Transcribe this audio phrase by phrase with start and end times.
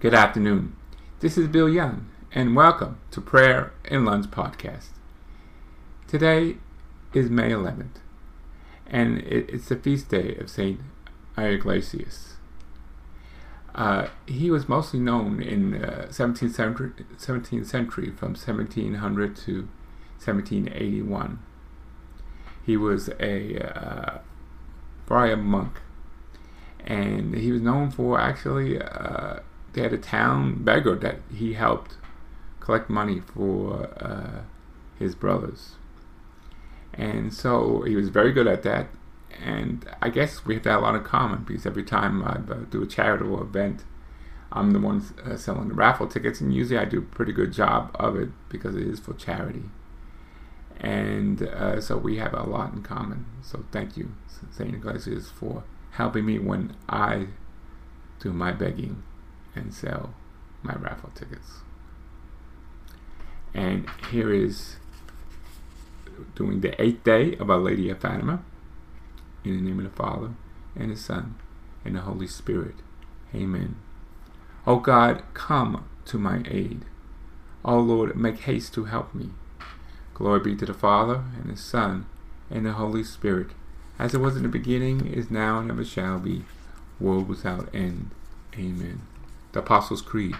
[0.00, 0.76] Good afternoon.
[1.18, 4.90] This is Bill Young, and welcome to Prayer and Lunch Podcast.
[6.06, 6.58] Today
[7.12, 7.96] is May 11th,
[8.86, 10.78] and it's the feast day of Saint
[11.36, 12.36] Ignatius.
[13.74, 19.68] Uh, he was mostly known in uh, 17th, century, 17th century from 1700 to
[20.22, 21.42] 1781.
[22.64, 24.18] He was a uh,
[25.06, 25.80] friar monk,
[26.86, 29.40] and he was known for actually uh,
[29.72, 31.96] they had a town beggar that he helped
[32.60, 34.42] collect money for uh,
[34.98, 35.76] his brothers.
[36.92, 38.88] And so he was very good at that.
[39.42, 42.64] And I guess we have that a lot in common because every time I uh,
[42.70, 43.84] do a charitable event,
[44.50, 47.52] I'm the one uh, selling the raffle tickets, and usually I do a pretty good
[47.52, 49.64] job of it because it is for charity.
[50.80, 53.26] And uh, so we have a lot in common.
[53.42, 54.14] So thank you,
[54.50, 54.74] St.
[54.74, 57.28] Ignatius, for helping me when I
[58.20, 59.02] do my begging
[59.58, 60.14] and sell
[60.62, 61.58] my raffle tickets.
[63.54, 64.76] And here is
[66.34, 68.42] doing the eighth day of Our Lady of Fatima.
[69.44, 70.30] In the name of the Father,
[70.76, 71.36] and the Son,
[71.84, 72.74] and the Holy Spirit.
[73.34, 73.76] Amen.
[74.66, 76.84] O God, come to my aid.
[77.64, 79.30] O Lord, make haste to help me.
[80.14, 82.06] Glory be to the Father, and the Son,
[82.50, 83.50] and the Holy Spirit,
[83.98, 86.44] as it was in the beginning, is now, and ever shall be,
[87.00, 88.10] world without end.
[88.56, 89.02] Amen
[89.52, 90.36] the Apostles' Creed.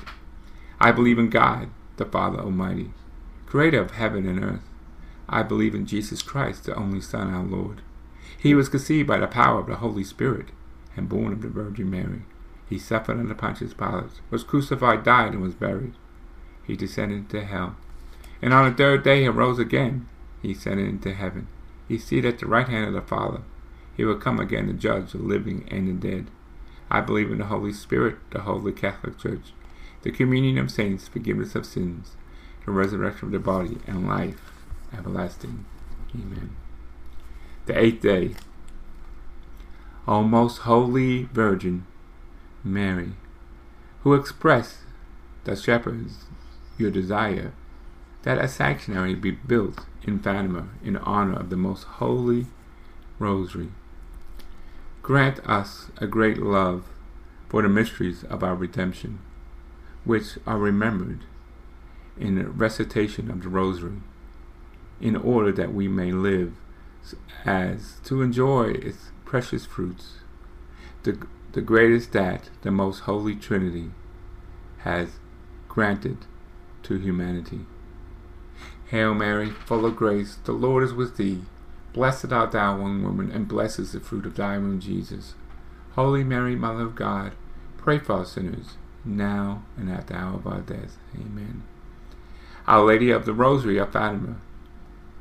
[0.81, 2.93] I believe in God, the Father Almighty,
[3.47, 4.69] creator of heaven and earth.
[5.29, 7.83] I believe in Jesus Christ, the only Son, our Lord.
[8.39, 10.49] He was conceived by the power of the Holy Spirit
[10.97, 12.23] and born of the Virgin Mary.
[12.69, 15.95] He suffered under Pontius Pilate, was crucified, died, and was buried.
[16.67, 17.77] He descended into hell.
[18.43, 20.09] And on the third day he rose again.
[20.43, 21.49] He ascended into heaven.
[21.89, 23.41] He seated at the right hand of the Father.
[23.97, 26.27] He will come again to judge the living and the dead.
[26.91, 29.53] I believe in the Holy Spirit, the Holy Catholic Church,
[30.03, 32.17] the communion of saints, forgiveness of sins,
[32.65, 34.41] the resurrection of the body, and life
[34.97, 35.67] everlasting.
[36.15, 36.57] Amen.
[37.67, 38.35] The eighth day.
[40.07, 41.87] O most holy Virgin
[42.65, 43.13] Mary,
[44.03, 44.79] who expressed
[45.45, 46.25] the shepherds
[46.79, 47.53] your desire
[48.23, 52.47] that a sanctuary be built in Fatima in honor of the most holy
[53.19, 53.69] Rosary
[55.09, 56.85] Grant us a great love
[57.49, 59.21] for the mysteries of our redemption,
[60.05, 61.21] which are remembered
[62.21, 64.03] in the recitation of the Rosary,
[65.01, 66.53] in order that we may live
[67.47, 70.19] as to enjoy its precious fruits,
[71.05, 73.93] the, the greatest that the most holy Trinity
[74.81, 75.21] has
[75.71, 76.19] granted
[76.83, 77.61] to humanity.
[78.89, 81.45] Hail Mary, full of grace, the Lord is with thee.
[81.99, 85.35] Blessed art thou among women, and blessed is the fruit of thy womb, Jesus.
[85.95, 87.33] Holy Mary, Mother of God,
[87.77, 90.97] pray for us sinners, now and at the hour of our death.
[91.17, 91.65] Amen.
[92.69, 94.37] Our Lady of the Rosary of Fatima,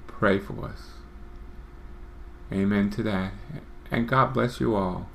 [0.06, 0.90] pray for us.
[2.54, 3.34] Amen to that.
[3.90, 5.10] And God bless you all.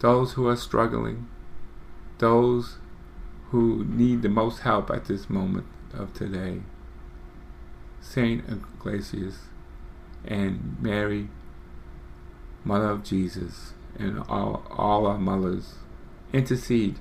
[0.00, 1.28] Those who are struggling,
[2.18, 2.76] those
[3.52, 5.64] who need the most help at this moment
[5.94, 6.60] of today.
[8.02, 9.46] Saint Ignatius
[10.26, 11.28] and Mary,
[12.64, 15.74] Mother of Jesus, and all, all our mothers,
[16.32, 16.96] intercede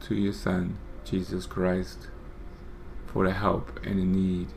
[0.00, 2.08] to your Son, Jesus Christ,
[3.06, 4.48] for the help and the need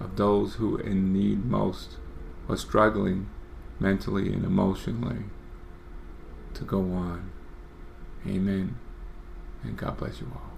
[0.00, 1.96] of those who in need most
[2.48, 3.28] are struggling
[3.78, 5.24] mentally and emotionally
[6.54, 7.30] to go on.
[8.26, 8.78] Amen.
[9.62, 10.55] And God bless you all.